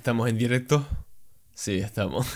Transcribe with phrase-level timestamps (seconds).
[0.00, 0.86] ¿Estamos en directo?
[1.52, 2.26] Sí, estamos.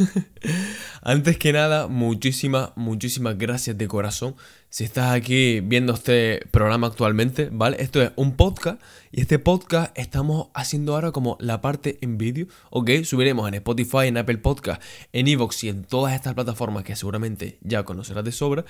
[1.03, 4.37] Antes que nada, muchísimas, muchísimas gracias de corazón.
[4.69, 7.79] Si estás aquí viendo este programa actualmente, ¿vale?
[7.81, 8.83] Esto es un podcast
[9.13, 13.03] y este podcast estamos haciendo ahora como la parte en vídeo, ¿ok?
[13.03, 14.83] Subiremos en Spotify, en Apple Podcast,
[15.15, 18.67] en Evox y en todas estas plataformas que seguramente ya conocerás de sobra.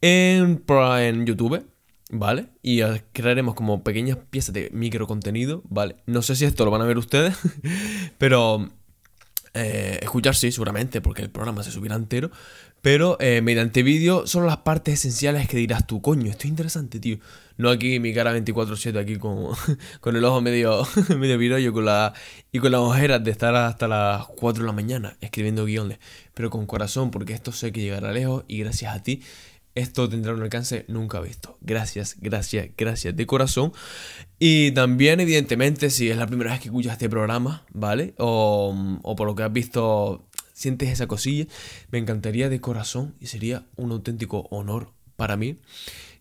[0.00, 1.62] En, en YouTube,
[2.10, 2.48] ¿vale?
[2.62, 2.80] Y
[3.12, 5.96] crearemos como pequeñas piezas de micro contenido, ¿vale?
[6.06, 7.36] No sé si esto lo van a ver ustedes,
[8.18, 8.68] pero
[9.54, 12.30] eh, escuchar sí, seguramente, porque el programa se subirá entero,
[12.82, 16.98] pero eh, mediante vídeo son las partes esenciales que dirás tú, coño, esto es interesante,
[16.98, 17.18] tío.
[17.58, 19.48] No aquí mi cara 24-7, aquí con,
[20.00, 22.14] con el ojo medio, medio virollo con la,
[22.52, 25.98] y con las ojeras de estar hasta las 4 de la mañana escribiendo guiones,
[26.32, 29.22] pero con corazón, porque esto sé que llegará lejos y gracias a ti
[29.74, 31.58] esto tendrá un alcance nunca visto.
[31.60, 33.72] Gracias, gracias, gracias de corazón.
[34.38, 38.14] Y también, evidentemente, si es la primera vez que escuchas este programa, ¿vale?
[38.18, 38.74] O,
[39.16, 41.46] por lo que has visto, sientes esa cosilla,
[41.90, 45.58] me encantaría de corazón y sería un auténtico honor para mí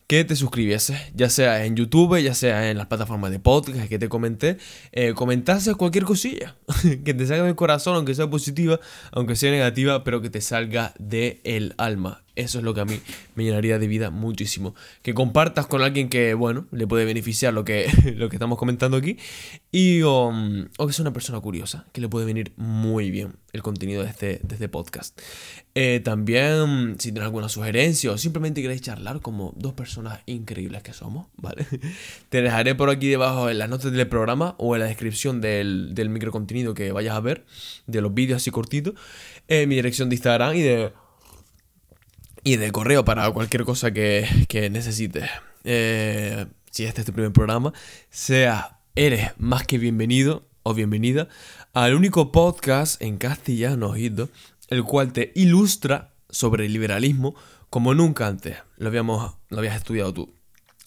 [0.08, 4.00] que te suscribieses, ya sea en YouTube, ya sea en las plataformas de podcast que
[4.00, 4.58] te comenté,
[4.92, 6.56] eh, comentases cualquier cosilla,
[7.06, 8.80] que te salga del corazón, aunque sea positiva,
[9.12, 12.24] aunque sea negativa, pero que te salga del el alma.
[12.40, 13.02] Eso es lo que a mí
[13.36, 14.74] me llenaría de vida muchísimo.
[15.02, 18.96] Que compartas con alguien que, bueno, le puede beneficiar lo que, lo que estamos comentando
[18.96, 19.18] aquí.
[19.72, 20.32] Y, o,
[20.78, 24.10] o que sea una persona curiosa, que le puede venir muy bien el contenido de
[24.10, 25.20] este, de este podcast.
[25.76, 30.94] Eh, también, si tienes alguna sugerencia o simplemente queréis charlar como dos personas increíbles que
[30.94, 31.66] somos, ¿vale?
[32.30, 35.94] Te dejaré por aquí debajo en las notas del programa o en la descripción del,
[35.94, 37.46] del microcontenido que vayas a ver,
[37.86, 38.94] de los vídeos así cortitos,
[39.50, 40.94] eh, mi dirección de Instagram y de,
[42.50, 45.30] y de correo para cualquier cosa que, que necesites.
[45.66, 47.74] Eh, si este es tu primer programa,
[48.10, 51.28] sea, eres más que bienvenido o bienvenida
[51.74, 54.30] al único podcast en castellano, ojito,
[54.70, 57.36] el cual te ilustra sobre el liberalismo
[57.70, 60.34] como nunca antes lo, habíamos, lo habías estudiado tú.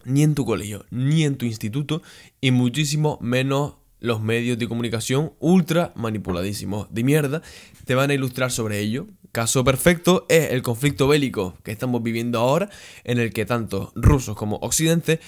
[0.04, 2.02] Ni en tu colegio, ni en tu instituto,
[2.40, 7.40] y muchísimo menos los medios de comunicación ultra manipuladísimos de mierda
[7.86, 9.06] te van a ilustrar sobre ello.
[9.30, 12.68] Caso perfecto es el conflicto bélico que estamos viviendo ahora,
[13.04, 15.20] en el que tanto rusos como occidente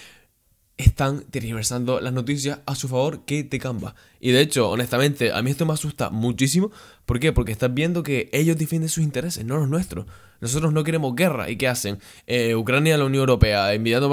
[0.76, 3.94] están tergiversando las noticias a su favor que te camba.
[4.18, 6.72] Y de hecho, honestamente, a mí esto me asusta muchísimo.
[7.06, 7.32] ¿Por qué?
[7.32, 10.06] Porque estás viendo que ellos defienden sus intereses, no los nuestros.
[10.40, 11.48] Nosotros no queremos guerra.
[11.48, 12.00] ¿Y qué hacen?
[12.26, 14.12] Eh, Ucrania a la Unión Europea enviando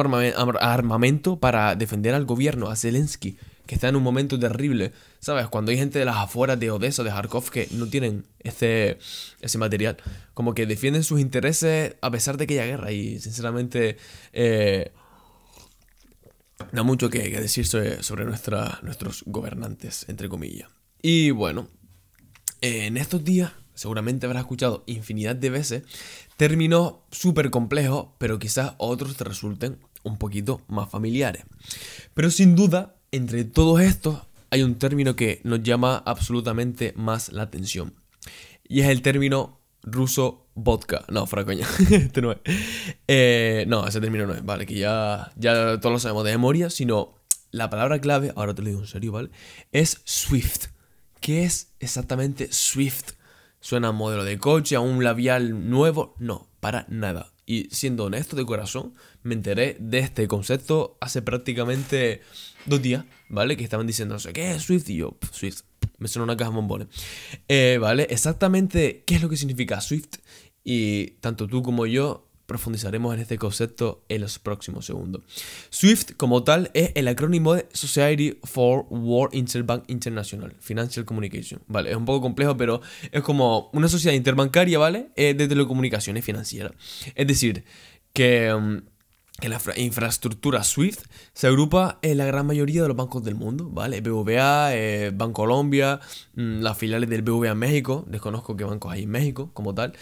[0.60, 4.92] armamento para defender al gobierno, a Zelensky, que está en un momento terrible.
[5.20, 5.48] ¿Sabes?
[5.48, 8.98] Cuando hay gente de las afueras de Odessa, de Kharkov, que no tienen ese,
[9.42, 9.98] ese material.
[10.34, 12.92] Como que defienden sus intereses a pesar de que haya guerra.
[12.92, 13.98] Y sinceramente...
[14.34, 14.92] Eh,
[16.84, 20.70] mucho que, decir sobre, nuestros gobernantes, entre comillas.
[21.02, 21.68] Y bueno,
[22.62, 25.84] en estos días seguramente habrás escuchado infinidad de veces
[26.38, 31.44] términos súper complejos, pero quizás otros te resulten un poquito más familiares.
[32.14, 37.44] Pero sin duda, entre todos estos hay un término que nos llama absolutamente más la
[37.44, 37.94] atención.
[38.68, 41.06] Y es el término ruso vodka.
[41.10, 41.68] No, fuera coña.
[41.92, 42.40] este no es.
[43.08, 46.70] Eh, no, ese término no es, vale, que ya, ya todos lo sabemos de memoria,
[46.70, 47.16] sino
[47.52, 49.30] la palabra clave, ahora te lo digo en serio, ¿vale?
[49.72, 50.68] Es Swift.
[51.20, 53.12] ¿Qué es exactamente Swift?
[53.60, 56.16] ¿Suena a modelo de coche, a un labial nuevo?
[56.18, 57.32] No, para nada.
[57.52, 62.22] Y siendo honesto de corazón, me enteré de este concepto hace prácticamente
[62.66, 63.58] dos días, ¿vale?
[63.58, 65.64] Que estaban diciendo, no sé qué es Swift y yo, Swift
[65.98, 66.88] me suena una caja de bombones.
[67.50, 70.20] Eh, vale, exactamente qué es lo que significa Swift
[70.64, 75.24] y tanto tú como yo profundizaremos en este concepto en los próximos segundos.
[75.70, 81.62] SWIFT como tal es el acrónimo de Society for World Interbank International, Financial Communication.
[81.68, 85.12] Vale, es un poco complejo, pero es como una sociedad interbancaria, ¿vale?
[85.16, 86.74] Eh, de telecomunicaciones financieras.
[87.16, 87.64] Es decir,
[88.12, 88.80] que mm,
[89.42, 93.70] en la infraestructura SWIFT se agrupa en la gran mayoría de los bancos del mundo,
[93.70, 94.02] ¿vale?
[94.02, 96.00] BVA, eh, Banco Colombia,
[96.36, 99.94] mm, las filiales del BVA México, desconozco qué bancos hay en México como tal,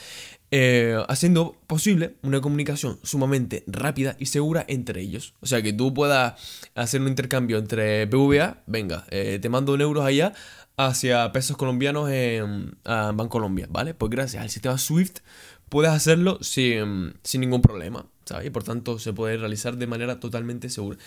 [0.51, 5.33] eh, haciendo posible una comunicación sumamente rápida y segura entre ellos.
[5.41, 6.39] O sea, que tú puedas
[6.75, 10.33] hacer un intercambio entre BVA, venga, eh, te mando un euro allá,
[10.77, 13.93] hacia pesos colombianos en Banco Colombia, ¿vale?
[13.93, 15.19] Pues gracias al sistema SWIFT
[15.67, 18.05] puedes hacerlo sin, sin ningún problema.
[18.43, 20.97] Y por tanto se puede realizar de manera totalmente segura.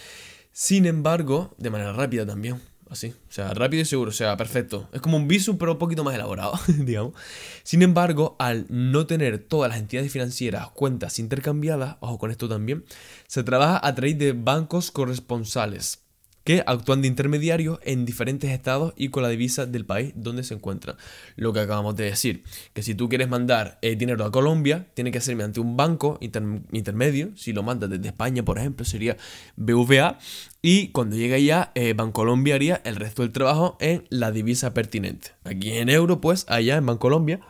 [0.52, 2.60] Sin embargo, de manera rápida también.
[2.92, 4.86] Así, o sea, rápido y seguro, o sea, perfecto.
[4.92, 7.14] Es como un visum, pero un poquito más elaborado, digamos.
[7.62, 12.84] Sin embargo, al no tener todas las entidades financieras cuentas intercambiadas, ojo con esto también,
[13.26, 16.01] se trabaja a través de bancos corresponsales.
[16.44, 20.54] Que actúan de intermediarios en diferentes estados y con la divisa del país donde se
[20.54, 20.96] encuentran.
[21.36, 22.42] Lo que acabamos de decir,
[22.72, 26.18] que si tú quieres mandar eh, dinero a Colombia, tiene que ser mediante un banco
[26.20, 27.30] intermedio.
[27.36, 29.16] Si lo mandas desde España, por ejemplo, sería
[29.56, 30.18] BVA.
[30.60, 35.32] Y cuando llegue allá, eh, Bancolombia haría el resto del trabajo en la divisa pertinente.
[35.44, 37.40] Aquí en euro, pues allá en Bancolombia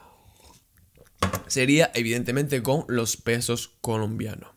[1.46, 4.50] sería evidentemente con los pesos colombianos.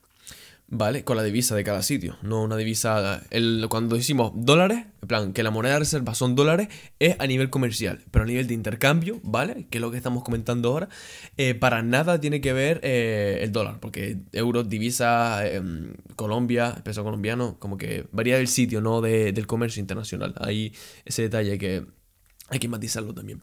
[0.67, 1.03] ¿Vale?
[1.03, 3.21] Con la divisa de cada sitio, no una divisa...
[3.29, 6.69] El, cuando decimos dólares, en plan, que la moneda de reserva son dólares,
[6.99, 9.67] es a nivel comercial, pero a nivel de intercambio, ¿vale?
[9.69, 10.89] Que es lo que estamos comentando ahora,
[11.37, 17.03] eh, para nada tiene que ver eh, el dólar, porque euros, divisa, em, Colombia, peso
[17.03, 20.33] colombiano, como que varía del sitio, no del comercio internacional.
[20.39, 20.73] Hay
[21.05, 21.85] ese detalle que
[22.49, 23.41] hay que matizarlo también.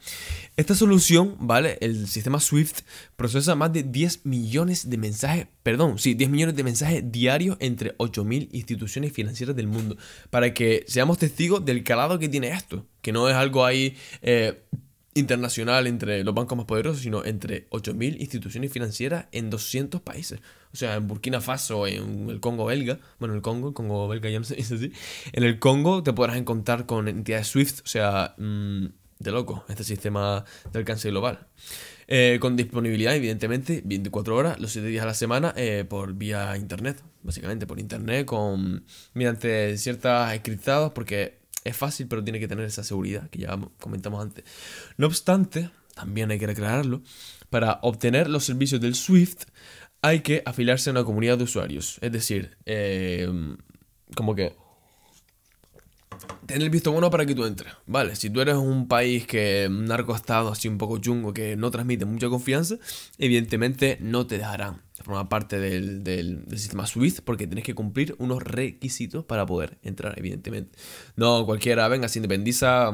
[0.57, 1.77] Esta solución, ¿vale?
[1.81, 2.83] El sistema Swift
[3.17, 7.97] procesa más de 10 millones de mensajes, perdón, sí, 10 millones de mensajes diarios entre
[7.99, 9.97] 8.000 instituciones financieras del mundo.
[10.31, 12.87] Para que seamos testigos del calado que tiene esto.
[13.01, 14.63] Que no es algo ahí eh,
[15.15, 20.41] internacional entre los bancos más poderosos, sino entre 8.000 instituciones financieras en 200 países.
[20.73, 24.31] O sea, en Burkina Faso, en el Congo belga, bueno, el Congo, el Congo belga
[24.31, 24.93] ya no se dice así,
[25.33, 28.87] en el Congo te podrás encontrar con entidades SWIFT, o sea, mm,
[29.19, 31.47] de loco, este sistema de alcance global.
[32.09, 36.57] Eh, con disponibilidad, evidentemente, 24 horas, los 7 días a la semana, eh, por vía
[36.57, 42.65] internet, básicamente por internet, con mediante ciertas encriptados, porque es fácil, pero tiene que tener
[42.65, 44.45] esa seguridad que ya comentamos antes.
[44.97, 47.03] No obstante, también hay que aclararlo,
[47.51, 49.45] para obtener los servicios del SWIFT
[50.01, 51.99] hay que afiliarse a una comunidad de usuarios.
[52.01, 53.29] Es decir, eh,
[54.17, 54.57] como que
[56.47, 57.73] tener el visto bueno para que tú entres.
[57.87, 61.71] Vale, si tú eres un país que un narcoestado así un poco chungo que no
[61.71, 62.77] transmite mucha confianza,
[63.19, 69.25] evidentemente no te dejarán formar parte del, sistema SWIFT porque tienes que cumplir unos requisitos
[69.25, 70.79] para poder entrar, evidentemente.
[71.17, 72.93] No cualquiera, venga, se independiza,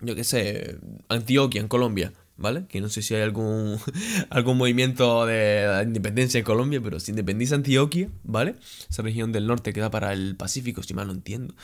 [0.00, 0.78] yo qué sé,
[1.08, 2.12] Antioquia en Colombia.
[2.36, 2.66] ¿vale?
[2.66, 3.78] Que no sé si hay algún,
[4.30, 8.56] algún movimiento de independencia en Colombia, pero se independiza Antioquia, ¿vale?
[8.90, 11.54] Esa región del norte queda para el Pacífico, si mal no entiendo.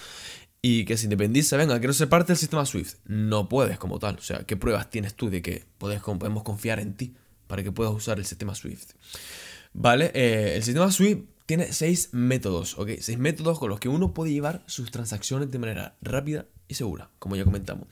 [0.61, 2.99] Y que se independiza, venga, que no se parte del sistema SWIFT.
[3.07, 4.17] No puedes como tal.
[4.17, 7.15] O sea, ¿qué pruebas tienes tú de que podemos confiar en ti
[7.47, 8.91] para que puedas usar el sistema SWIFT?
[9.81, 10.11] ¿Vale?
[10.13, 12.91] Eh, el sistema SWIFT tiene seis métodos, ¿ok?
[12.99, 17.11] Seis métodos con los que uno puede llevar sus transacciones de manera rápida y segura,
[17.21, 17.87] como ya comentamos.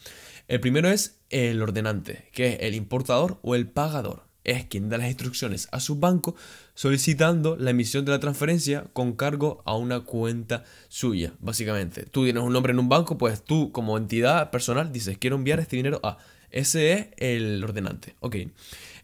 [0.48, 4.24] El primero es el ordenante, que es el importador o el pagador.
[4.42, 6.34] Es quien da las instrucciones a su banco
[6.74, 12.04] solicitando la emisión de la transferencia con cargo a una cuenta suya, básicamente.
[12.04, 15.60] Tú tienes un nombre en un banco, pues tú como entidad personal dices, quiero enviar
[15.60, 16.18] este dinero a...
[16.50, 18.16] Ese es el ordenante.
[18.20, 18.36] Ok.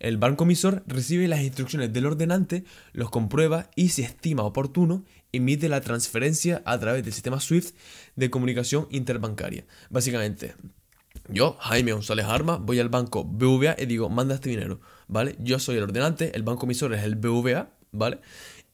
[0.02, 5.68] El banco emisor recibe las instrucciones del ordenante, los comprueba y si estima oportuno, emite
[5.68, 7.76] la transferencia a través del sistema SWIFT
[8.16, 9.64] de comunicación interbancaria.
[9.90, 10.56] Básicamente,
[11.28, 15.36] yo, Jaime González Arma, voy al banco BVA y digo, manda este dinero, ¿vale?
[15.38, 18.18] Yo soy el ordenante, el banco emisor es el BVA, ¿vale?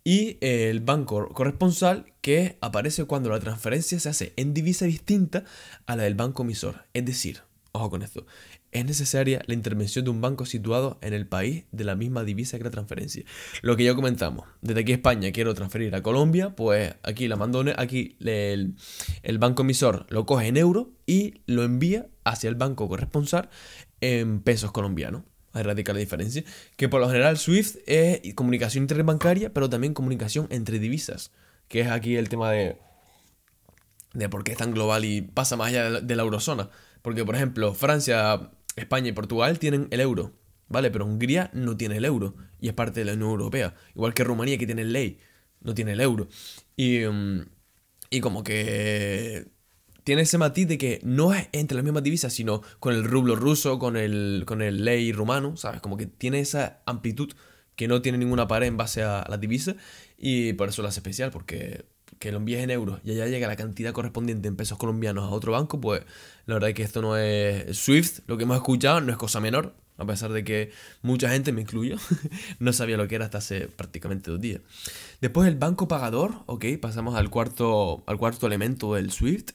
[0.04, 5.44] Y el banco corresponsal que aparece cuando la transferencia se hace en divisa distinta
[5.84, 6.86] a la del banco emisor.
[6.94, 7.42] Es decir,
[7.72, 8.24] ojo con esto,
[8.72, 12.58] es necesaria la intervención de un banco situado en el país de la misma divisa
[12.58, 13.24] que la transferencia.
[13.62, 17.64] Lo que ya comentamos, desde aquí España quiero transferir a Colombia, pues aquí la mando,
[17.76, 18.74] aquí el,
[19.22, 23.48] el banco emisor lo coge en euro y lo envía hacia el banco corresponsal
[24.00, 25.22] en pesos colombianos.
[25.52, 26.44] Hay radical la diferencia.
[26.76, 31.32] Que por lo general SWIFT es comunicación interbancaria, pero también comunicación entre divisas.
[31.68, 32.76] Que es aquí el tema de,
[34.12, 36.70] de por qué es tan global y pasa más allá de la eurozona.
[37.02, 40.32] Porque, por ejemplo, Francia España y Portugal tienen el euro,
[40.68, 40.90] ¿vale?
[40.90, 43.74] Pero Hungría no tiene el euro y es parte de la Unión Europea.
[43.94, 45.18] Igual que Rumanía que tiene ley,
[45.60, 46.28] no tiene el euro.
[46.76, 47.46] Y, mm,
[48.10, 49.48] y como que
[50.04, 53.36] tiene ese matiz de que no es entre las mismas divisas, sino con el rublo
[53.36, 55.82] ruso, con el, con el ley rumano, ¿sabes?
[55.82, 57.32] Como que tiene esa amplitud
[57.76, 59.76] que no tiene ninguna pared en base a la divisa
[60.16, 61.84] y por eso lo hace especial, porque
[62.18, 65.28] que lo envíes en euros y allá llega la cantidad correspondiente en pesos colombianos a
[65.28, 66.02] otro banco, pues
[66.46, 69.40] la verdad es que esto no es Swift, lo que hemos escuchado no es cosa
[69.40, 70.70] menor, a pesar de que
[71.02, 71.96] mucha gente, me incluyo,
[72.60, 74.60] no sabía lo que era hasta hace prácticamente dos días.
[75.20, 79.50] Después el banco pagador, ok, pasamos al cuarto, al cuarto elemento del Swift,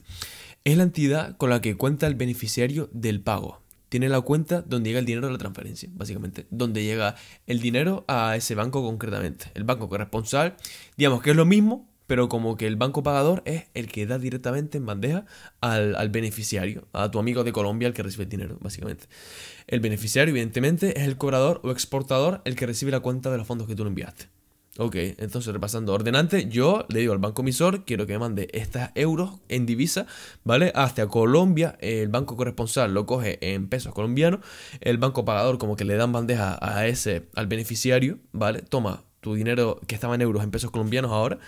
[0.64, 3.62] es la entidad con la que cuenta el beneficiario del pago.
[3.88, 6.46] Tiene la cuenta donde llega el dinero de la transferencia, básicamente.
[6.50, 7.14] Donde llega
[7.46, 9.52] el dinero a ese banco concretamente.
[9.54, 10.56] El banco corresponsal,
[10.96, 14.18] digamos que es lo mismo, pero como que el banco pagador es el que da
[14.18, 15.26] directamente en bandeja
[15.60, 19.06] al, beneficiario, a tu amigo de Colombia, el que recibe el dinero, básicamente.
[19.66, 23.46] El beneficiario, evidentemente, es el cobrador o exportador el que recibe la cuenta de los
[23.46, 24.28] fondos que tú le enviaste.
[24.76, 28.90] Ok, entonces repasando ordenante, yo le digo al banco emisor, quiero que me mande estas
[28.96, 30.06] euros en divisa,
[30.42, 30.72] ¿vale?
[30.74, 34.40] Hasta Colombia, el banco corresponsal lo coge en pesos colombianos,
[34.80, 38.62] el banco pagador como que le dan bandeja a ese, al beneficiario, ¿vale?
[38.62, 41.38] Toma tu dinero que estaba en euros en pesos colombianos ahora,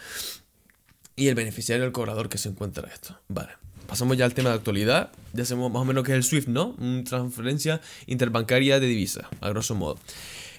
[1.16, 3.50] y el beneficiario, el cobrador que se encuentra esto, ¿vale?
[3.86, 6.48] Pasamos ya al tema de actualidad, ya sabemos más o menos que es el SWIFT,
[6.48, 6.74] ¿no?
[6.78, 9.98] Una transferencia interbancaria de divisa, a grosso modo.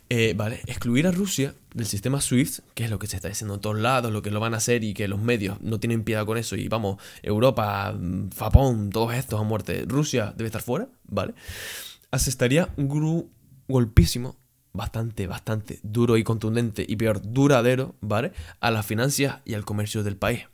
[0.10, 3.56] Eh, vale, excluir a Rusia del sistema SWIFT, que es lo que se está diciendo
[3.56, 6.04] en todos lados, lo que lo van a hacer y que los medios no tienen
[6.04, 6.56] piedad con eso.
[6.56, 7.94] Y vamos, Europa,
[8.38, 9.84] Japón, todos estos a muerte.
[9.86, 11.34] Rusia debe estar fuera, ¿vale?
[12.10, 13.30] Asestaría un
[13.68, 14.38] golpísimo,
[14.74, 18.32] bastante, bastante duro y contundente y peor, duradero, ¿vale?
[18.60, 20.46] A las finanzas y al comercio del país.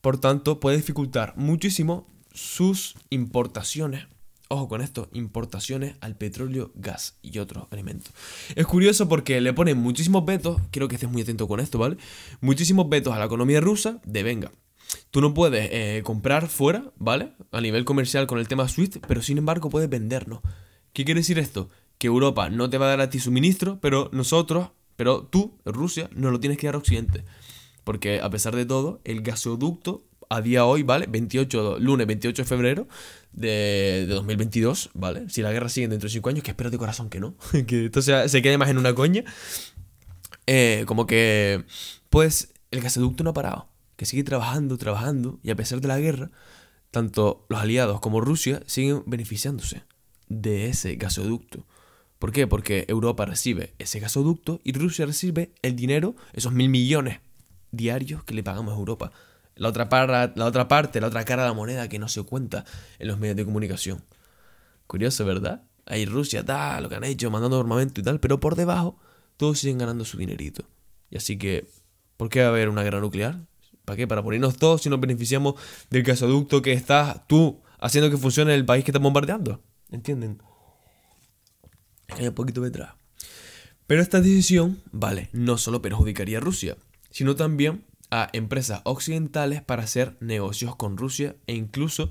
[0.00, 4.06] Por tanto, puede dificultar muchísimo sus importaciones
[4.48, 8.12] Ojo con esto, importaciones al petróleo, gas y otros alimentos.
[8.54, 11.96] Es curioso porque le ponen muchísimos vetos, quiero que estés muy atento con esto, ¿vale?
[12.40, 14.52] Muchísimos vetos a la economía rusa de venga.
[15.10, 17.32] Tú no puedes eh, comprar fuera, ¿vale?
[17.50, 20.42] A nivel comercial con el tema SWIFT, pero sin embargo puedes vendernos.
[20.92, 21.68] ¿Qué quiere decir esto?
[21.98, 26.10] Que Europa no te va a dar a ti suministro, pero nosotros, pero tú, Rusia,
[26.14, 27.24] no lo tienes que dar a Occidente.
[27.84, 31.06] Porque a pesar de todo, el gasoducto a día hoy, ¿vale?
[31.08, 32.88] 28, lunes 28 de febrero
[33.32, 35.28] de, 2022, ¿vale?
[35.28, 37.36] Si la guerra sigue dentro de 5 años, que espero de corazón que no,
[37.66, 39.24] que esto se quede más en una coña.
[40.46, 41.64] Eh, como que,
[42.10, 45.98] pues, el gasoducto no ha parado, que sigue trabajando, trabajando, y a pesar de la
[45.98, 46.30] guerra,
[46.90, 49.82] tanto los aliados como Rusia siguen beneficiándose
[50.28, 51.66] de ese gasoducto.
[52.18, 52.46] ¿Por qué?
[52.46, 57.20] Porque Europa recibe ese gasoducto y Rusia recibe el dinero, esos mil millones
[57.70, 59.12] diarios que le pagamos a Europa.
[59.54, 59.88] La otra,
[60.34, 62.64] la otra parte, la otra cara de la moneda que no se cuenta
[62.98, 64.02] en los medios de comunicación.
[64.86, 65.62] Curioso, ¿verdad?
[65.86, 68.98] Ahí Rusia, tal, lo que han hecho, mandando armamento y tal, pero por debajo
[69.36, 70.64] todos siguen ganando su dinerito.
[71.10, 71.68] Y así que,
[72.16, 73.40] ¿por qué va a haber una guerra nuclear?
[73.84, 74.06] ¿Para qué?
[74.06, 75.54] Para ponernos todos si nos beneficiamos
[75.90, 79.62] del gasoducto que estás tú haciendo que funcione el país que está bombardeando.
[79.90, 80.42] ¿Entienden?
[82.18, 82.94] Un poquito detrás.
[83.86, 86.76] Pero esta decisión, vale, no solo perjudicaría a Rusia,
[87.10, 92.10] sino también a empresas occidentales para hacer negocios con Rusia e incluso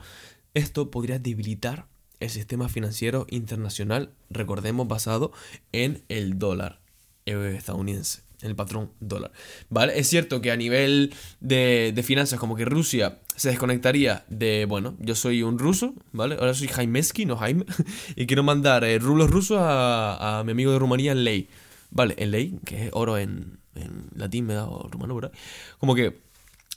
[0.54, 1.88] esto podría debilitar
[2.20, 5.32] el sistema financiero internacional, recordemos, basado
[5.72, 6.80] en el dólar
[7.26, 9.32] estadounidense, el patrón dólar.
[9.70, 10.00] ¿Vale?
[10.00, 15.16] Es cierto que a nivel de, finanzas, como que Rusia se desconectaría de, bueno, yo
[15.16, 16.36] soy un ruso, ¿vale?
[16.36, 17.66] Ahora soy Jaimeski, no Jaime,
[18.16, 21.50] y quiero mandar eh, rublos rusos a, a mi amigo de Rumanía en ley.
[21.92, 22.16] ¿Vale?
[22.18, 24.68] En ley, que es oro en, en latín, ¿verdad?
[24.68, 25.32] O rumano, ¿verdad?
[25.80, 26.20] Como que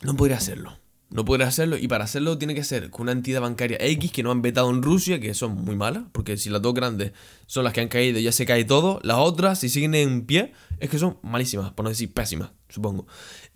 [0.02, 0.78] no podría hacerlo.
[1.10, 4.22] No podría hacerlo y para hacerlo tiene que ser con una entidad bancaria X que
[4.22, 7.12] no han vetado en Rusia, que son muy malas, porque si las dos grandes
[7.46, 9.00] son las que han caído, ya se cae todo.
[9.02, 13.06] Las otras, si siguen en pie, es que son malísimas, por no decir pésimas, supongo.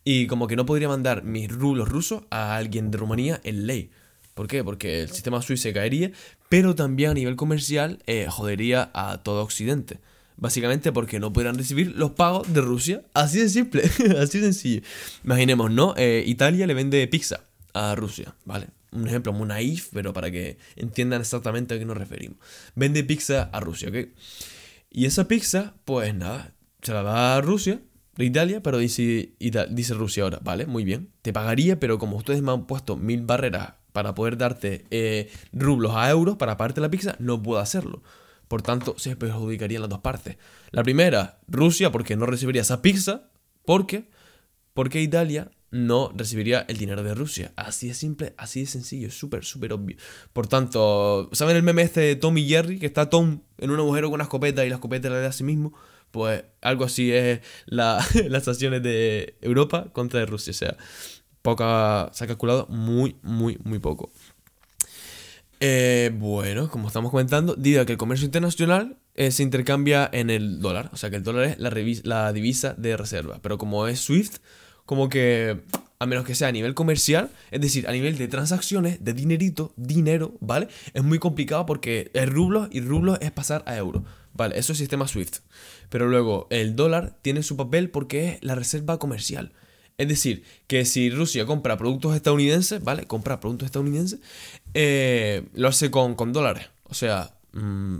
[0.04, 3.90] Y como que no podría mandar mis rublos rusos a alguien de Rumanía en ley.
[4.34, 4.64] ¿Por qué?
[4.64, 6.10] Porque el sistema suizo se caería,
[6.48, 9.98] pero también a nivel comercial eh, jodería a todo Occidente.
[10.36, 13.02] Básicamente porque no podrán recibir los pagos de Rusia.
[13.14, 13.82] Así de simple,
[14.18, 14.82] así de sencillo.
[15.22, 15.94] Imaginemos, ¿no?
[15.96, 17.44] Eh, Italia le vende pizza
[17.74, 18.68] a Rusia, ¿vale?
[18.90, 22.38] Un ejemplo muy naif, pero para que entiendan exactamente a qué nos referimos.
[22.74, 24.08] Vende pizza a Rusia, ¿ok?
[24.90, 27.80] Y esa pizza, pues nada, se la da a Rusia,
[28.16, 32.42] de Italia, pero dice, dice Rusia ahora, vale, muy bien, te pagaría, pero como ustedes
[32.42, 36.90] me han puesto mil barreras para poder darte eh, rublos a euros para pagarte la
[36.90, 38.02] pizza, no puedo hacerlo.
[38.48, 40.36] Por tanto, se perjudicarían las dos partes.
[40.72, 43.30] La primera, Rusia, porque no recibiría esa pizza.
[43.64, 44.10] ¿Por qué?
[44.74, 47.52] Porque Italia no recibiría el dinero de Rusia.
[47.56, 49.96] Así de simple, así de sencillo, súper, súper obvio.
[50.34, 52.78] Por tanto, ¿saben el meme este de Tom y Jerry?
[52.78, 55.32] Que está Tom en un agujero con una escopeta y la escopeta le da a
[55.32, 55.72] sí mismo.
[56.12, 60.52] Pues algo así es la, las acciones de Europa contra Rusia.
[60.52, 60.76] O sea,
[61.42, 64.12] poca, se ha calculado muy, muy, muy poco.
[65.58, 70.60] Eh, bueno, como estamos comentando, diga que el comercio internacional eh, se intercambia en el
[70.60, 70.90] dólar.
[70.92, 71.72] O sea que el dólar es la,
[72.04, 73.38] la divisa de reserva.
[73.42, 74.38] Pero como es SWIFT,
[74.86, 75.62] como que
[76.02, 79.72] a menos que sea a nivel comercial, es decir, a nivel de transacciones, de dinerito,
[79.76, 80.66] dinero, ¿vale?
[80.94, 84.02] Es muy complicado porque es rublos y rublos es pasar a euros,
[84.34, 84.58] ¿vale?
[84.58, 85.38] Eso es sistema SWIFT.
[85.88, 89.52] Pero luego el dólar tiene su papel porque es la reserva comercial.
[89.98, 93.06] Es decir, que si Rusia compra productos estadounidenses, ¿vale?
[93.06, 94.20] Compra productos estadounidenses,
[94.74, 96.70] eh, lo hace con, dólares.
[96.84, 97.98] O sea, mm,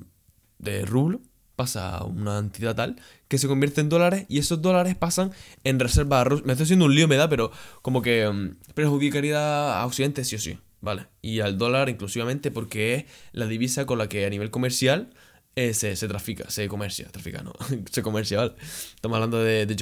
[0.58, 1.20] de rublo
[1.54, 2.96] pasa a una entidad tal
[3.28, 5.32] que se convierte en dólares y esos dólares pasan
[5.64, 6.44] en reserva a Rusia.
[6.46, 10.36] Me estoy haciendo un lío, me da, pero como que mm, perjudicaría a Occidente sí
[10.36, 11.06] o sí, ¿vale?
[11.20, 15.10] Y al dólar inclusivamente porque es la divisa con la que a nivel comercial
[15.56, 17.52] eh, se, se, trafica, se comercia, trafica, no,
[17.90, 18.54] se comercia, ¿vale?
[18.94, 19.74] Estamos hablando de, de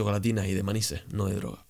[0.48, 1.64] y de manises, no de droga.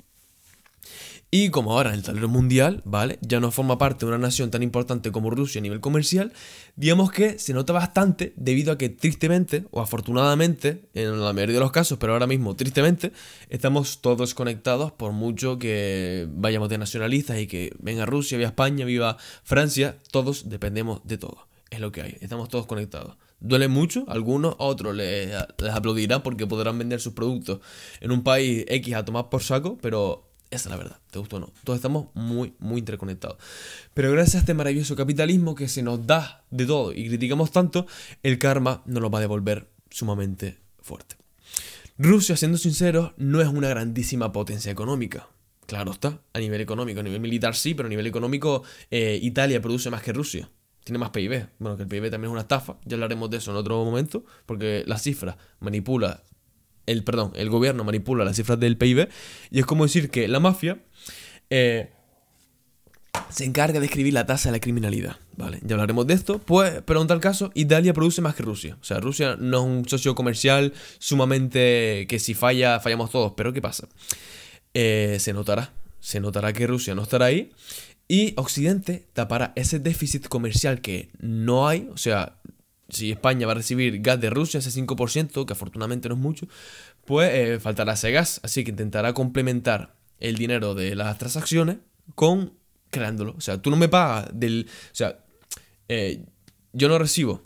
[1.32, 3.20] Y como ahora el tablero mundial, ¿vale?
[3.20, 6.32] Ya no forma parte de una nación tan importante como Rusia a nivel comercial,
[6.74, 11.60] digamos que se nota bastante debido a que tristemente, o afortunadamente, en la mayoría de
[11.60, 13.12] los casos, pero ahora mismo tristemente,
[13.48, 18.84] estamos todos conectados por mucho que vayamos de nacionalistas y que venga Rusia, viva España,
[18.84, 21.46] viva Francia, todos dependemos de todo.
[21.70, 23.16] Es lo que hay, estamos todos conectados.
[23.40, 25.28] Duele mucho, algunos, otros les,
[25.58, 27.60] les aplaudirán porque podrán vender sus productos
[28.00, 31.36] en un país X a tomar por saco, pero esa es la verdad, te gustó
[31.36, 31.52] o no.
[31.62, 33.38] Todos estamos muy, muy interconectados.
[33.94, 37.86] Pero gracias a este maravilloso capitalismo que se nos da de todo y criticamos tanto,
[38.24, 41.16] el karma nos lo va a devolver sumamente fuerte.
[41.98, 45.28] Rusia, siendo sinceros, no es una grandísima potencia económica.
[45.66, 49.62] Claro está, a nivel económico, a nivel militar sí, pero a nivel económico eh, Italia
[49.62, 50.50] produce más que Rusia.
[50.90, 51.46] Tiene más PIB.
[51.60, 54.24] Bueno, que el PIB también es una estafa, ya hablaremos de eso en otro momento,
[54.44, 56.24] porque la cifra manipula
[56.86, 59.08] el, perdón, el gobierno manipula las cifras del PIB
[59.52, 60.82] y es como decir que la mafia
[61.48, 61.90] eh,
[63.28, 65.60] se encarga de escribir la tasa de la criminalidad, ¿vale?
[65.62, 68.76] Ya hablaremos de esto, pues, pero en tal caso, Italia produce más que Rusia.
[68.80, 73.52] O sea, Rusia no es un socio comercial sumamente que si falla, fallamos todos, pero
[73.52, 73.86] ¿qué pasa?
[74.74, 77.52] Eh, se notará, se notará que Rusia no estará ahí
[78.10, 82.40] y Occidente tapará ese déficit comercial que no hay, o sea,
[82.88, 86.48] si España va a recibir gas de Rusia, ese 5%, que afortunadamente no es mucho,
[87.04, 88.40] pues eh, faltará ese gas.
[88.42, 91.76] Así que intentará complementar el dinero de las transacciones
[92.16, 92.54] con
[92.90, 93.36] creándolo.
[93.38, 94.66] O sea, tú no me pagas del...
[94.68, 95.24] O sea,
[95.86, 96.24] eh,
[96.72, 97.44] yo no recibo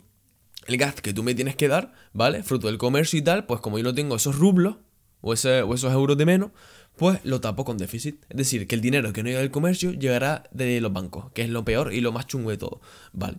[0.65, 2.41] el gas que tú me tienes que dar, ¿vale?
[2.41, 4.77] Fruto del comercio y tal, pues como yo no tengo esos rublos
[5.21, 6.49] o, ese, o esos euros de menos,
[6.97, 8.23] pues lo tapo con déficit.
[8.29, 11.43] Es decir, que el dinero que no llega del comercio llegará de los bancos, que
[11.43, 12.81] es lo peor y lo más chungo de todo,
[13.13, 13.37] ¿vale?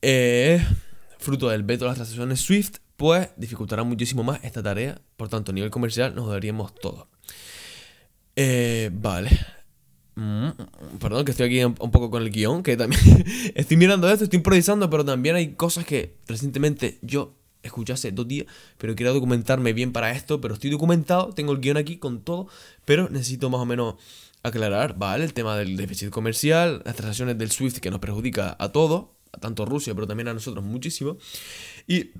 [0.00, 0.60] Eh
[1.22, 5.00] fruto del veto de las transacciones SWIFT, pues dificultará muchísimo más esta tarea.
[5.16, 7.08] Por tanto, a nivel comercial nos daríamos todo.
[8.36, 9.30] Eh, vale.
[10.14, 10.50] Mm,
[11.00, 13.00] perdón, que estoy aquí un, poco con el guion, que también
[13.54, 18.28] estoy mirando esto, estoy improvisando, pero también hay cosas que recientemente yo escuché hace dos
[18.28, 18.46] días,
[18.78, 22.48] pero quería documentarme bien para esto, pero estoy documentado, tengo el guion aquí con todo,
[22.84, 23.94] pero necesito más o menos
[24.42, 25.24] aclarar, ¿vale?
[25.24, 29.06] El tema del déficit comercial, las transacciones del SWIFT que nos perjudica a todos,
[29.40, 31.16] tanto a Rusia, pero también a nosotros muchísimo.
[31.86, 32.10] Y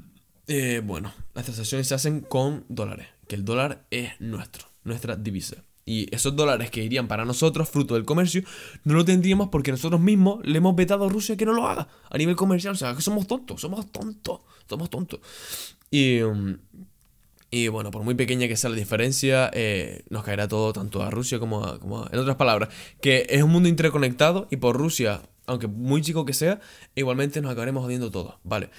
[0.47, 5.65] eh, bueno, las transacciones se hacen con dólares, que el dólar es nuestro, nuestra divisa.
[5.85, 8.43] Y esos dólares que irían para nosotros, fruto del comercio,
[8.85, 11.89] no lo tendríamos porque nosotros mismos le hemos vetado a Rusia que no lo haga
[12.09, 12.75] a nivel comercial.
[12.75, 15.21] O sea, que somos tontos, somos tontos, somos tontos.
[15.91, 16.21] Y,
[17.51, 21.11] y bueno, por muy pequeña que sea la diferencia, eh, nos caerá todo tanto a
[21.11, 22.07] Rusia como a, como.
[22.13, 22.69] En otras palabras,
[23.01, 26.61] que es un mundo interconectado y por Rusia aunque muy chico que sea,
[26.95, 28.71] igualmente nos acabaremos jodiendo todos, ¿vale?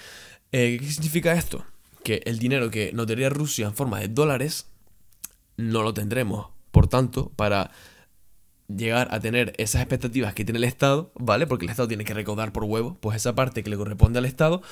[0.52, 1.66] Eh, ¿Qué significa esto?
[2.04, 4.68] Que el dinero que nos daría Rusia en forma de dólares,
[5.58, 6.48] no lo tendremos.
[6.74, 7.70] Por tanto, para
[8.68, 11.46] llegar a tener esas expectativas que tiene el Estado, ¿vale?
[11.46, 14.26] Porque el Estado tiene que recaudar por huevo, pues esa parte que le corresponde al
[14.26, 14.64] Estado,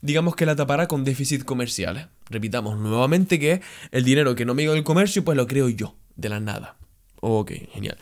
[0.00, 2.06] digamos que la tapará con déficit comerciales.
[2.30, 5.96] Repitamos nuevamente que el dinero que no me llega del comercio, pues lo creo yo,
[6.16, 6.78] de la nada.
[7.20, 7.98] Ok, genial.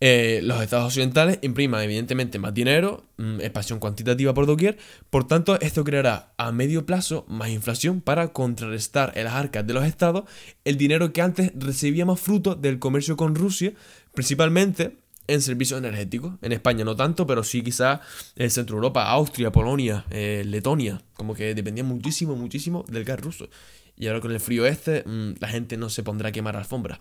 [0.00, 4.76] Eh, los estados occidentales impriman evidentemente más dinero, mm, expansión cuantitativa por doquier,
[5.10, 9.72] por tanto esto creará a medio plazo más inflación para contrarrestar en las arcas de
[9.72, 10.24] los estados
[10.64, 13.72] el dinero que antes recibíamos fruto del comercio con Rusia,
[14.12, 16.34] principalmente en servicios energéticos.
[16.42, 18.00] En España no tanto, pero sí quizás
[18.36, 23.48] en Centro Europa, Austria, Polonia, eh, Letonia, como que dependía muchísimo, muchísimo del gas ruso.
[23.96, 27.00] Y ahora con el frío este, mm, la gente no se pondrá a quemar alfombras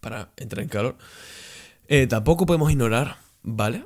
[0.00, 0.96] para entrar en calor.
[1.88, 3.84] Eh, tampoco podemos ignorar, ¿vale?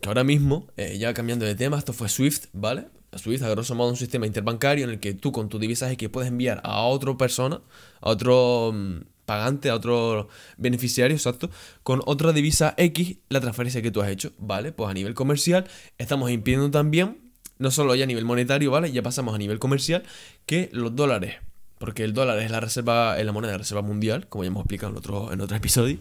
[0.00, 2.86] Que ahora mismo, eh, ya cambiando de tema, esto fue Swift, ¿vale?
[3.14, 6.08] Swift, a grosso modo, un sistema interbancario en el que tú con tu divisa que
[6.08, 7.60] puedes enviar a otra persona,
[8.00, 11.50] a otro mm, pagante, a otro beneficiario, exacto,
[11.82, 14.72] con otra divisa X la transferencia que tú has hecho, ¿vale?
[14.72, 15.66] Pues a nivel comercial
[15.98, 18.90] estamos impidiendo también, no solo ya a nivel monetario, ¿vale?
[18.92, 20.02] Ya pasamos a nivel comercial,
[20.46, 21.36] que los dólares
[21.82, 24.60] porque el dólar es la reserva, es la moneda de reserva mundial, como ya hemos
[24.60, 25.98] explicado en otro, en otro episodio.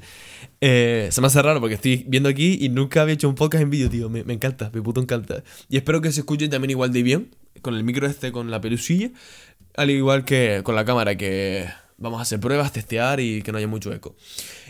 [0.61, 3.63] Eh, se me hace raro porque estoy viendo aquí y nunca había hecho un podcast
[3.63, 4.07] en vídeo, tío.
[4.07, 5.43] Me, me, encanta, me puto encanta.
[5.69, 8.61] Y espero que se escuche también igual de bien, con el micro este, con la
[8.61, 9.09] pelusilla,
[9.75, 11.67] al igual que con la cámara, que
[12.01, 14.15] vamos a hacer pruebas, testear y que no haya mucho eco.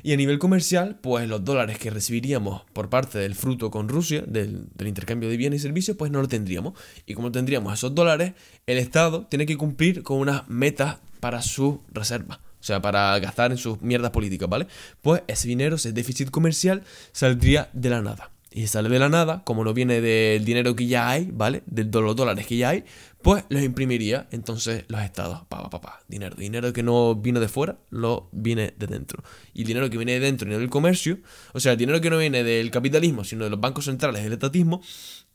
[0.04, 4.24] Y a nivel comercial, pues los dólares que recibiríamos por parte del fruto con Rusia,
[4.28, 6.74] del, intercambio de bienes y servicios, pues no lo tendríamos.
[7.06, 8.34] Y como tendríamos esos dólares,
[8.67, 12.41] el Estado tiene que cumplir con unas metas para su reserva.
[12.60, 14.67] O sea, para gastar en sus mierdas políticas, ¿vale?
[15.02, 18.31] Pues ese dinero, ese déficit comercial, saldría de la nada.
[18.54, 21.64] Y sale de la nada, como no viene del dinero que ya hay, ¿vale?
[21.68, 22.84] De los dólares que ya hay,
[23.22, 25.46] pues los imprimiría entonces los estados.
[25.48, 26.36] Pa, pa, pa, dinero.
[26.36, 29.24] Dinero que no vino de fuera, lo viene de dentro.
[29.54, 31.20] Y el dinero que viene de dentro no del comercio,
[31.54, 34.34] o sea, el dinero que no viene del capitalismo, sino de los bancos centrales del
[34.34, 34.82] estatismo,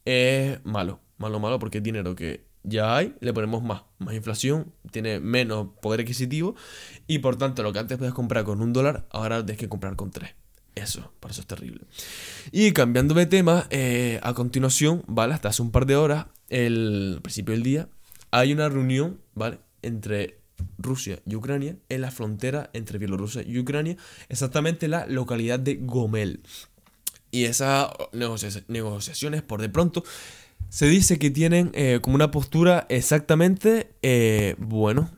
[0.05, 1.01] es malo.
[1.17, 5.69] Malo, malo, porque es dinero que ya hay, le ponemos más, más inflación, tiene menos
[5.81, 6.57] poder adquisitivo
[7.07, 9.97] y por tanto lo que antes podías comprar con un dólar, ahora tienes que comprar
[9.97, 10.35] con tres.
[10.77, 11.81] Eso, por eso es terrible.
[12.53, 15.33] Y cambiando de tema, eh, a continuación, ¿vale?
[15.33, 17.89] Hasta hace un par de horas, el principio del día,
[18.31, 19.59] hay una reunión, ¿vale?
[19.81, 20.39] Entre
[20.79, 23.97] Rusia y Ucrania en la frontera entre Bielorrusia y Ucrania,
[24.29, 26.41] exactamente la localidad de Gomel.
[27.31, 27.91] Y esas
[28.69, 30.05] negociaciones, por de pronto,
[30.69, 35.11] se dice que tienen eh, como una postura exactamente, eh, bueno,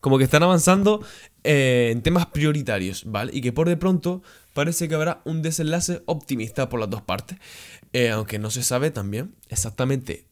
[0.00, 1.02] como que están avanzando
[1.44, 3.32] en temas prioritarios, ¿vale?
[3.34, 4.22] Y que por de pronto
[4.58, 7.38] parece que habrá un desenlace optimista por las dos partes,
[7.92, 10.26] eh, aunque no se sabe también exactamente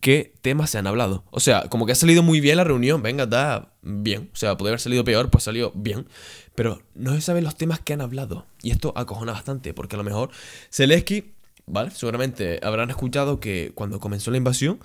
[0.00, 1.24] qué temas se han hablado.
[1.30, 4.28] O sea, como que ha salido muy bien la reunión, venga, da bien.
[4.34, 6.06] O sea, puede haber salido peor, pues salió bien.
[6.54, 8.46] Pero no se sabe los temas que han hablado.
[8.60, 10.28] Y esto acojona bastante, porque a lo mejor
[10.70, 11.32] Zelensky,
[11.64, 11.90] ¿vale?
[11.90, 14.78] Seguramente habrán escuchado que cuando comenzó la invasión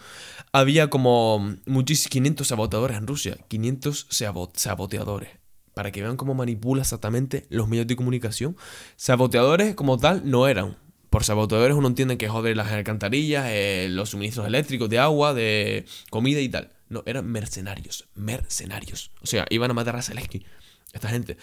[0.53, 3.37] había como muchísimos 500 saboteadores en Rusia.
[3.49, 5.39] 500 saboteadores
[5.73, 8.55] para que vean cómo manipula exactamente los medios de comunicación.
[8.95, 10.77] Saboteadores como tal no eran.
[11.09, 15.85] Por saboteadores uno entiende que joder las alcantarillas, eh, los suministros eléctricos, de agua, de
[16.09, 16.71] comida y tal.
[16.89, 18.07] No, eran mercenarios.
[18.15, 19.11] Mercenarios.
[19.21, 20.45] O sea, iban a matar a Zelensky.
[20.93, 21.37] Esta gente.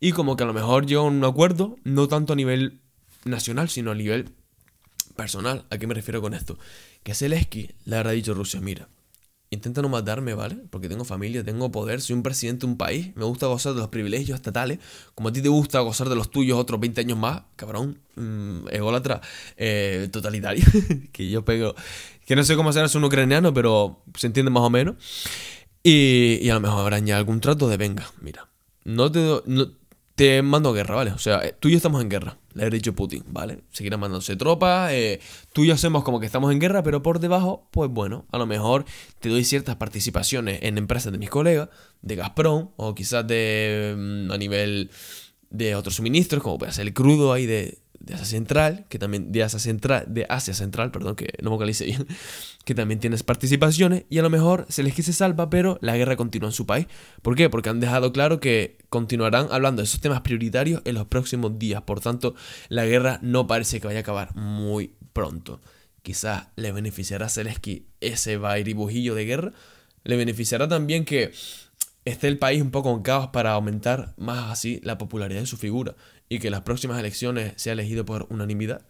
[0.00, 2.80] Y como que a lo mejor a un acuerdo, no tanto a nivel
[3.24, 4.30] nacional, sino a nivel
[5.16, 5.66] personal.
[5.70, 6.58] ¿A qué me refiero con esto?
[7.02, 8.88] Que Zelensky le habrá dicho a Rusia, mira,
[9.52, 10.56] Intenta no matarme, ¿vale?
[10.70, 13.80] Porque tengo familia, tengo poder, soy un presidente de un país, me gusta gozar de
[13.80, 14.78] los privilegios estatales,
[15.14, 18.66] como a ti te gusta gozar de los tuyos otros 20 años más, cabrón, mmm,
[18.70, 19.20] ególatra,
[19.58, 20.64] eh, totalitario,
[21.12, 21.74] que yo pego,
[22.24, 24.96] que no sé cómo será un ucraniano, pero se entiende más o menos.
[25.82, 28.48] Y, a lo mejor habrá ya algún trato de venga, mira,
[28.84, 29.20] no te,
[30.14, 31.12] te mando guerra, ¿vale?
[31.12, 33.62] O sea, eh, tú y yo estamos en guerra le he dicho Putin, ¿vale?
[33.70, 35.20] Seguirán mandándose tropas, eh,
[35.52, 38.38] tú y yo hacemos como que estamos en guerra, pero por debajo, pues bueno, a
[38.38, 38.84] lo mejor
[39.20, 41.68] te doy ciertas participaciones en empresas de mis colegas,
[42.02, 44.90] de Gazprom, o quizás de mm, a nivel
[45.50, 49.30] de otros suministros, como puede ser el crudo ahí de, de Asia Central, que también
[49.30, 52.06] de Asia Central, de Asia Central, perdón, que no vocalice bien,
[52.64, 56.16] que también tienes participaciones y a lo mejor se les se salva, pero la guerra
[56.16, 56.86] continúa en su país.
[57.22, 57.48] ¿Por qué?
[57.48, 61.82] Porque han dejado claro que continuarán hablando de esos temas prioritarios en los próximos días.
[61.82, 62.34] Por tanto,
[62.68, 65.60] la guerra no parece que vaya a acabar muy pronto.
[66.02, 69.52] Quizás le beneficiará a Zelensky ese bujillo de guerra.
[70.04, 71.32] Le beneficiará también que
[72.04, 75.56] esté el país un poco en caos para aumentar más así la popularidad de su
[75.56, 75.94] figura
[76.32, 78.86] y que las próximas elecciones sea elegido por unanimidad,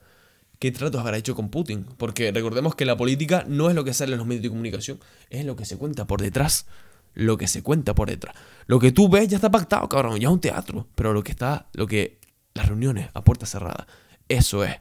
[0.61, 1.85] ¿qué tratos habrá hecho con Putin?
[1.97, 5.01] Porque recordemos que la política no es lo que sale en los medios de comunicación,
[5.29, 6.67] es lo que se cuenta por detrás.
[7.15, 8.37] Lo que se cuenta por detrás.
[8.67, 10.87] Lo que tú ves ya está pactado, cabrón, ya es un teatro.
[10.95, 12.21] Pero lo que está, lo que.
[12.55, 13.87] Las reuniones a puerta cerrada,
[14.29, 14.77] eso es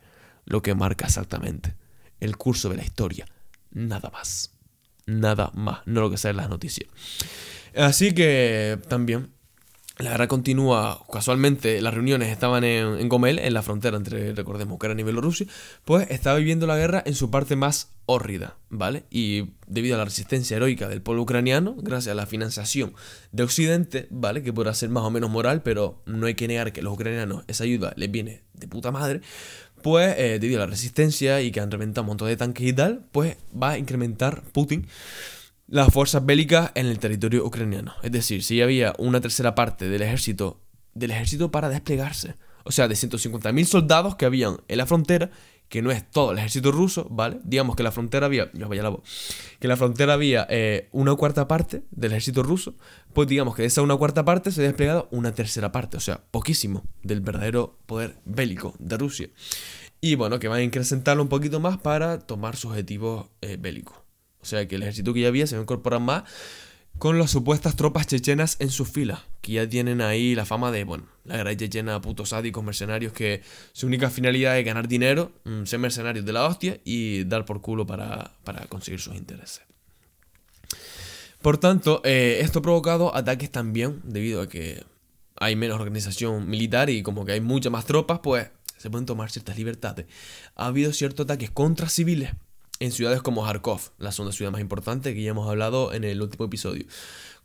[0.46, 1.76] lo que marca exactamente
[2.20, 3.26] el curso de la historia.
[3.72, 4.52] Nada más.
[5.08, 5.80] Nada más.
[5.88, 6.90] No lo que sale en las noticias.
[7.76, 9.32] Así que también
[10.02, 15.02] la guerra continúa, casualmente las reuniones estaban en, Gomel, en la frontera entre, recordemos, Ucrania
[15.02, 15.48] y Bielorrusia,
[15.86, 19.04] pues estaba viviendo la guerra en su parte más hórrida, ¿vale?
[19.10, 22.94] Y debido a la resistencia heroica del pueblo ucraniano, gracias a la financiación
[23.32, 24.44] de Occidente, ¿vale?
[24.44, 26.94] Que podrá ser más o menos moral, pero no hay que negar que a los
[26.94, 29.22] ucranianos esa ayuda les viene de puta madre,
[29.82, 32.74] pues eh, debido a la resistencia y que han reventado un montón de tanques y
[32.74, 34.88] tal, pues va a incrementar Putin
[35.72, 37.94] las fuerzas bélicas en el territorio ucraniano.
[38.04, 40.60] Es decir, si había una tercera parte del ejército,
[40.94, 42.36] del ejército para desplegarse.
[42.66, 45.32] O sea, de 150.000 soldados que habían en la frontera,
[45.70, 47.40] que no es todo el ejército ruso, ¿vale?
[47.46, 49.02] Digamos que la frontera había, yo vaya la voz,
[49.60, 52.76] que la frontera había eh, una cuarta parte del ejército ruso,
[53.14, 56.02] pues digamos que de esa una cuarta parte se ha desplegado una tercera parte, o
[56.02, 59.30] sea, poquísimo del verdadero poder bélico de Rusia.
[60.02, 64.01] Y bueno, que van a incrementarlo un poquito más para tomar sus objetivos eh, bélicos.
[64.42, 66.24] O sea que el ejército que ya había se va a incorporar más
[66.98, 70.84] con las supuestas tropas chechenas en sus filas, que ya tienen ahí la fama de,
[70.84, 73.42] bueno, la guerra chechena, putos sádicos, mercenarios, que
[73.74, 77.62] su única finalidad es ganar dinero, mm, ser mercenarios de la hostia y dar por
[77.62, 78.32] culo para,
[78.70, 79.64] conseguir sus intereses.
[81.42, 84.84] Por tanto, eh, esto ha provocado ataques también, debido a que
[85.38, 89.32] hay menos organización militar y como que hay muchas más tropas, pues se pueden tomar
[89.32, 90.06] ciertas libertades.
[90.56, 92.32] Ha habido ciertos ataques contra civiles
[92.82, 96.22] en ciudades como Kharkov, la segunda ciudad más importante que ya hemos hablado en el
[96.22, 96.86] último episodio.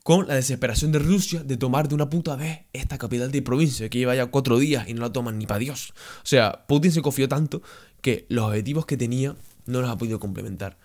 [0.03, 3.89] con la desesperación de Rusia de tomar de una puta vez esta capital de provincia
[3.89, 5.93] que lleva ya cuatro días y no la toman ni para Dios.
[6.19, 7.61] O sea, Putin se confió tanto
[8.01, 9.35] que los objetivos que tenía
[9.67, 10.79] no los ha podido complementar.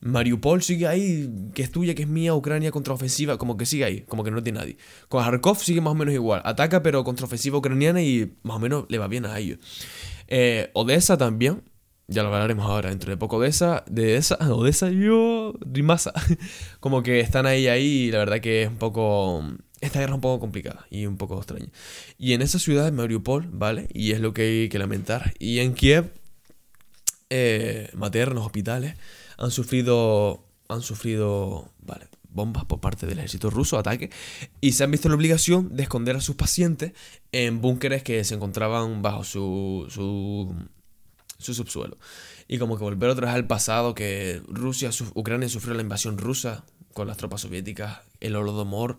[0.00, 4.00] Mariupol sigue ahí, que es tuya, que es mía, Ucrania contraofensiva, como que sigue ahí,
[4.00, 4.76] como que no tiene nadie.
[5.08, 8.86] Con Kharkov sigue más o menos igual, ataca pero contraofensiva ucraniana y más o menos
[8.88, 9.60] le va bien a ellos.
[10.26, 11.62] Eh, Odessa también,
[12.12, 16.12] ya lo hablaremos ahora, dentro de poco Odessa, de esa, Odessa yo, Rimasa,
[16.80, 19.44] como que están ahí ahí y la verdad que es un poco,
[19.80, 21.68] esta guerra es un poco complicada y un poco extraña.
[22.18, 23.88] Y en esa ciudad de Mariupol, ¿vale?
[23.92, 25.34] Y es lo que hay que lamentar.
[25.38, 26.12] Y en Kiev,
[27.30, 28.94] eh, maternos, hospitales
[29.38, 34.10] han sufrido, han sufrido, vale, bombas por parte del ejército ruso, ataque,
[34.60, 36.92] y se han visto la obligación de esconder a sus pacientes
[37.32, 40.54] en búnkeres que se encontraban bajo su, su,
[41.42, 41.96] su subsuelo.
[42.48, 46.64] Y como que volver otra vez al pasado, que Rusia, Ucrania sufrió la invasión rusa
[46.92, 48.98] con las tropas soviéticas, el Holodomor,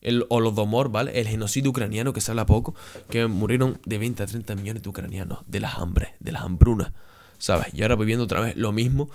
[0.00, 1.18] el Holodomor, ¿vale?
[1.20, 2.74] El genocidio ucraniano que se habla poco,
[3.10, 6.92] que murieron de 20 a 30 millones de ucranianos, de las hambres, de las hambrunas,
[7.38, 7.68] ¿sabes?
[7.74, 9.10] Y ahora viviendo otra vez lo mismo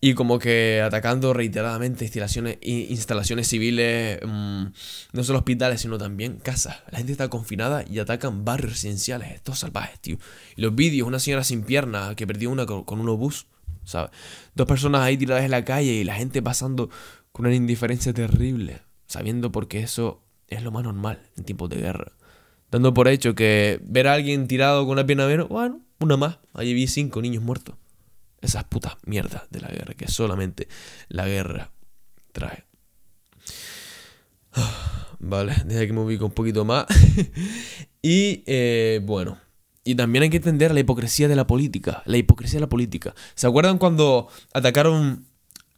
[0.00, 4.64] y como que atacando reiteradamente instalaciones, instalaciones civiles, mm,
[5.12, 6.78] no solo hospitales, sino también casas.
[6.90, 10.16] La gente está confinada y atacan barrios residenciales, estos salvajes, tío.
[10.56, 13.46] Y los vídeos, una señora sin pierna que perdió una con, un obús,
[13.84, 14.10] ¿sabes?
[14.54, 16.88] Dos personas ahí tiradas en la calle y la gente pasando
[17.32, 22.12] con una indiferencia terrible, sabiendo porque eso es lo más normal en tiempos de guerra.
[22.70, 26.38] Dando por hecho que ver a alguien tirado con una pierna menos, bueno, una más.
[26.54, 27.74] Allí vi cinco niños muertos.
[28.40, 30.68] Esas putas mierdas de la guerra que solamente
[31.08, 31.70] la guerra
[32.32, 32.64] trae.
[35.18, 36.86] Vale, desde que me ubico un poquito más.
[38.02, 39.38] y eh, bueno,
[39.84, 42.02] y también hay que entender la hipocresía de la política.
[42.06, 43.14] La hipocresía de la política.
[43.34, 45.26] ¿Se acuerdan cuando atacaron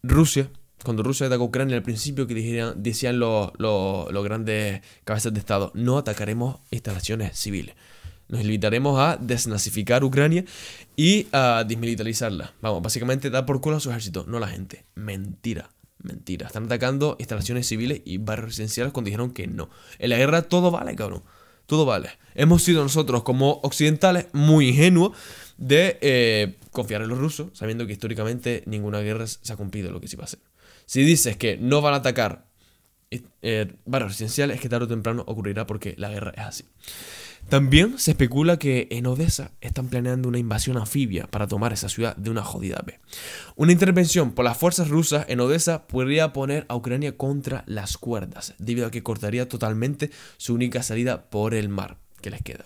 [0.02, 0.50] Rusia?
[0.84, 5.70] Cuando Rusia atacó Ucrania al principio que dijeron, decían los, los grandes cabezas de Estado,
[5.74, 7.76] no atacaremos instalaciones civiles.
[8.32, 10.46] Nos limitaremos a desnazificar Ucrania
[10.96, 12.54] y a desmilitarizarla.
[12.62, 14.86] Vamos, básicamente dar por culo a su ejército, no a la gente.
[14.94, 15.70] Mentira,
[16.02, 16.46] mentira.
[16.46, 19.68] Están atacando instalaciones civiles y barrios residenciales cuando dijeron que no.
[19.98, 21.22] En la guerra todo vale, cabrón.
[21.66, 22.08] Todo vale.
[22.34, 25.14] Hemos sido nosotros como occidentales muy ingenuos
[25.58, 30.00] de eh, confiar en los rusos, sabiendo que históricamente ninguna guerra se ha cumplido lo
[30.00, 30.40] que sí va a ser.
[30.86, 32.46] Si dices que no van a atacar
[33.42, 36.64] eh, barrios residenciales, es que tarde o temprano ocurrirá porque la guerra es así.
[37.48, 42.16] También se especula que en Odessa están planeando una invasión anfibia para tomar esa ciudad
[42.16, 42.98] de una jodida vez.
[43.56, 48.54] Una intervención por las fuerzas rusas en Odessa podría poner a Ucrania contra las cuerdas,
[48.58, 52.64] debido a que cortaría totalmente su única salida por el mar que les queda.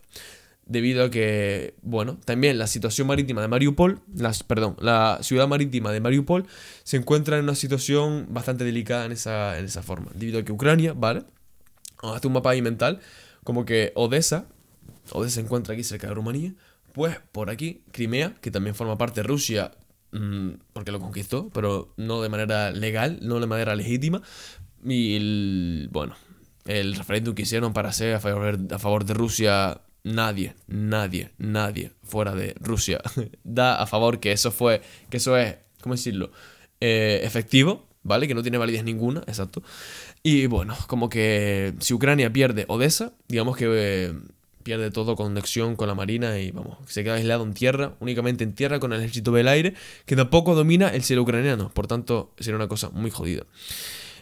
[0.66, 5.92] Debido a que, bueno, también la situación marítima de Mariupol, las, perdón, la ciudad marítima
[5.92, 6.46] de Mariupol
[6.84, 10.10] se encuentra en una situación bastante delicada en esa, en esa forma.
[10.14, 11.24] Debido a que Ucrania, ¿vale?
[12.02, 13.00] Hazte un mapa ahí mental,
[13.44, 14.46] como que Odessa
[15.12, 16.54] Odessa se encuentra aquí cerca de Rumanía,
[16.92, 19.72] pues por aquí Crimea, que también forma parte de Rusia,
[20.12, 24.22] mm, porque lo conquistó, pero no de manera legal, no de manera legítima,
[24.84, 26.16] y el, bueno,
[26.64, 31.92] el referéndum que hicieron para ser a favor, a favor de Rusia, nadie, nadie, nadie
[32.02, 33.00] fuera de Rusia
[33.44, 36.30] da a favor que eso fue, que eso es, ¿cómo decirlo?
[36.80, 38.28] Eh, efectivo, ¿vale?
[38.28, 39.62] Que no tiene validez ninguna, exacto.
[40.22, 44.14] Y bueno, como que si Ucrania pierde Odessa, digamos que eh,
[44.66, 48.52] pierde todo conexión con la marina y vamos, se queda aislado en tierra, únicamente en
[48.52, 49.74] tierra con el ejército del aire,
[50.06, 53.44] que tampoco domina el cielo ucraniano, por tanto sería una cosa muy jodida.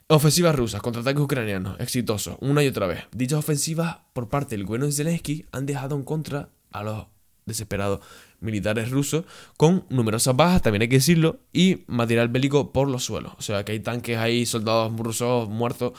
[0.07, 3.05] Ofensivas rusas, contraataques ucranianos, exitosos, una y otra vez.
[3.11, 7.07] Dichas ofensivas por parte del gobierno de Zelensky han dejado en contra a los
[7.47, 8.01] desesperados
[8.39, 9.25] militares rusos
[9.57, 13.33] con numerosas bajas, también hay que decirlo, y material bélico por los suelos.
[13.39, 15.99] O sea que hay tanques ahí, soldados rusos muertos.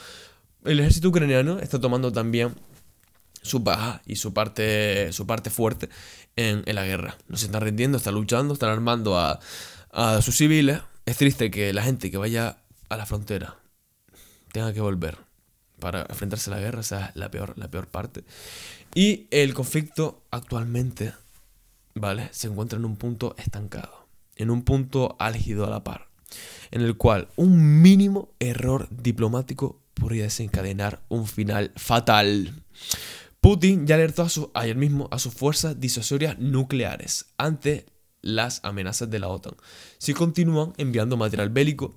[0.64, 2.54] El ejército ucraniano está tomando también
[3.42, 5.88] su baja y su parte, su parte fuerte
[6.36, 7.16] en, la guerra.
[7.28, 9.40] No se están rindiendo, están luchando, están armando a,
[9.90, 10.80] a sus civiles.
[11.06, 13.56] Es triste que la gente que vaya a la frontera
[14.52, 15.18] tenga que volver
[15.78, 18.24] para enfrentarse a la guerra, esa es la peor, la peor parte.
[18.94, 21.12] Y el conflicto actualmente,
[21.94, 22.28] ¿vale?
[22.32, 26.08] Se encuentra en un punto estancado, en un punto álgido a la par,
[26.70, 32.62] en el cual un mínimo error diplomático podría desencadenar un final fatal.
[33.46, 37.86] Putin ya alertó ayer mismo a sus fuerzas disuasorias nucleares ante
[38.20, 39.54] las amenazas de la OTAN.
[39.98, 41.96] Si continúan enviando material bélico,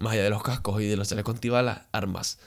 [0.00, 1.36] más allá de los cascos y de los chalecos
[1.92, 2.38] armas,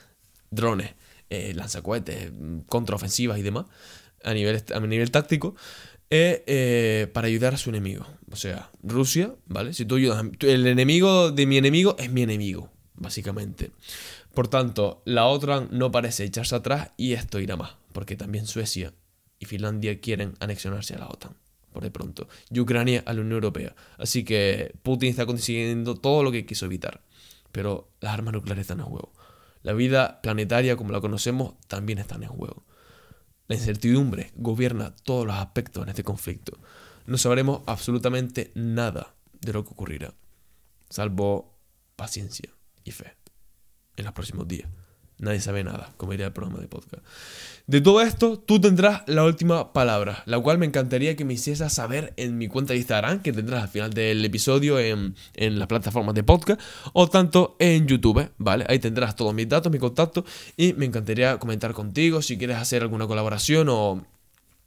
[0.50, 0.96] drones,
[1.30, 2.32] eh, lanzacohetes,
[2.66, 3.68] contraofensivas y demás,
[4.24, 5.54] a nivel, a nivel táctico,
[6.10, 8.08] eh, eh, para ayudar a su enemigo.
[8.32, 9.76] O sea, Rusia, ¿vale?
[9.76, 12.72] Si tú ayudas, el enemigo de mi enemigo es mi enemigo.
[12.96, 13.72] básicamente.
[14.34, 18.94] Por tanto, la OTAN no parece echarse atrás y esto irá más, porque también Suecia
[19.40, 21.36] y Finlandia quieren anexionarse a la OTAN,
[21.74, 23.76] por de pronto, y Ucrania a la Unión Europea.
[23.98, 27.02] Así que Putin está consiguiendo todo lo que quiso evitar,
[27.52, 29.12] pero las armas nucleares están en juego.
[29.64, 32.64] La vida planetaria como la conocemos también está en juego.
[33.48, 36.58] La incertidumbre gobierna todos los aspectos en este conflicto.
[37.06, 40.14] No sabremos absolutamente nada de lo que ocurrirá,
[40.90, 41.58] salvo
[41.98, 42.50] paciencia
[42.86, 43.21] y fe
[44.02, 44.68] en los próximos días.
[45.22, 47.04] Nadie sabe nada, como diría el programa de podcast.
[47.68, 51.72] De todo esto, tú tendrás la última palabra, la cual me encantaría que me hicieras
[51.72, 55.68] saber en mi cuenta de Instagram, que tendrás al final del episodio en, en las
[55.68, 56.60] plataformas de podcast,
[56.94, 58.66] o tanto en YouTube, ¿vale?
[58.68, 60.26] Ahí tendrás todos mis datos, mi contacto,
[60.58, 64.04] y me encantaría comentar contigo si quieres hacer alguna colaboración o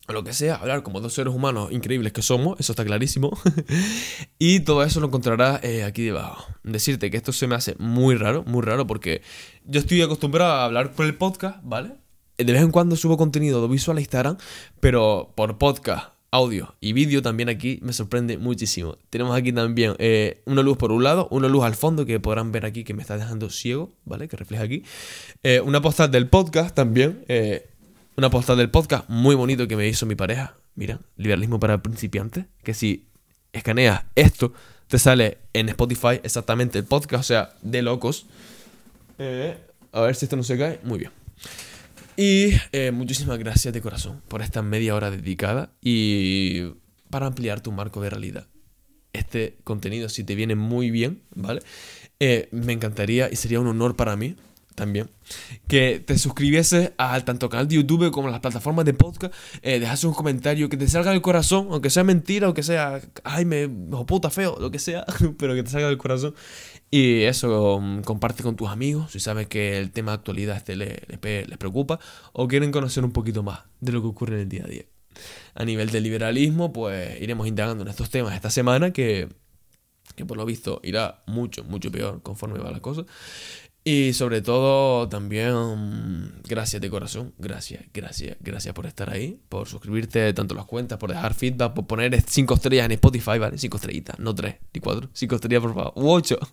[0.06, 3.36] o lo que sea, hablar como dos seres humanos increíbles que somos, eso está clarísimo.
[4.38, 6.46] y todo eso lo encontrarás eh, aquí debajo.
[6.62, 9.22] Decirte que esto se me hace muy raro, muy raro, porque
[9.64, 11.92] yo estoy acostumbrado a hablar por el podcast, ¿vale?
[12.36, 14.36] De vez en cuando subo contenido visual a Instagram,
[14.80, 18.98] pero por podcast, audio y vídeo también aquí me sorprende muchísimo.
[19.08, 22.50] Tenemos aquí también eh, una luz por un lado, una luz al fondo que podrán
[22.50, 24.26] ver aquí que me está dejando ciego, ¿vale?
[24.26, 24.82] Que refleja aquí.
[25.44, 27.24] Eh, una postal del podcast también
[28.16, 30.56] una postal del podcast muy bonito que me hizo mi pareja.
[30.74, 32.46] Mira, liberalismo para principiantes.
[32.62, 33.08] Que si
[33.52, 34.52] escaneas esto,
[34.88, 38.26] te sale en Spotify exactamente el podcast, o sea, de locos.
[39.18, 39.56] Eh,
[39.92, 40.80] a ver si esto no se cae.
[40.84, 41.10] Muy bien.
[42.16, 46.72] Y eh, muchísimas gracias de corazón por esta media hora dedicada y
[47.10, 48.46] para ampliar tu marco de realidad.
[49.12, 51.60] Este contenido, si te viene muy bien, ¿vale?
[52.20, 54.36] Eh, me encantaría y sería un honor para mí
[54.74, 55.08] también,
[55.68, 59.84] que te suscribieses al tanto canal de YouTube como a las plataformas de podcast, eh,
[60.04, 63.68] un comentario que te salga del corazón, aunque sea mentira, o que sea, ay, me,
[63.68, 65.04] puta feo, lo que sea,
[65.38, 66.34] pero que te salga del corazón.
[66.90, 70.76] Y eso, mm, comparte con tus amigos, si sabes que el tema de actualidad este
[70.76, 71.98] les, les preocupa,
[72.32, 74.84] o quieren conocer un poquito más de lo que ocurre en el día a día.
[75.54, 79.28] A nivel de liberalismo, pues iremos indagando en estos temas esta semana, que,
[80.16, 83.04] que por lo visto irá mucho, mucho peor conforme va la cosa.
[83.86, 90.32] Y sobre todo también gracias de corazón, gracias, gracias, gracias por estar ahí, por suscribirte
[90.32, 93.58] tanto las cuentas, por dejar feedback, por poner 5 estrellas en Spotify, ¿vale?
[93.58, 96.38] 5 estrellitas, no 3 ni 4, 5 estrellas por favor, u 8.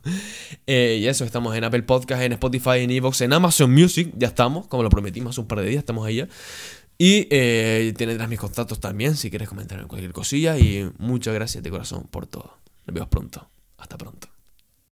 [0.68, 4.28] Eh, y eso, estamos en Apple Podcast, en Spotify, en Evox, en Amazon Music, ya
[4.28, 6.26] estamos, como lo prometimos hace un par de días, estamos ahí.
[6.98, 11.70] Y eh, tendrás mis contactos también si quieres comentar cualquier cosilla y muchas gracias de
[11.70, 12.58] corazón por todo.
[12.86, 13.50] Nos vemos pronto.
[13.78, 14.41] Hasta pronto.